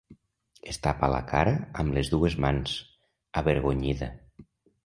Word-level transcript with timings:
Es 0.71 0.79
tapa 0.85 1.09
la 1.15 1.19
cara 1.33 1.53
amb 1.83 1.97
les 1.99 2.11
dues 2.15 2.39
mans, 2.47 2.75
avergonyida. 3.43 4.09